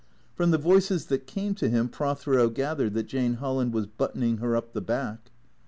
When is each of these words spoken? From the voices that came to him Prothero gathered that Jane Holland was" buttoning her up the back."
From 0.33 0.49
the 0.49 0.57
voices 0.57 1.05
that 1.05 1.27
came 1.27 1.53
to 1.53 1.69
him 1.69 1.87
Prothero 1.87 2.49
gathered 2.49 2.95
that 2.95 3.03
Jane 3.05 3.35
Holland 3.35 3.71
was" 3.71 3.85
buttoning 3.99 4.37
her 4.37 4.55
up 4.55 4.73
the 4.73 4.81
back." 4.81 5.29